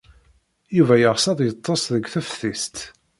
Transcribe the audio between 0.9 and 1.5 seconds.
yeɣs ad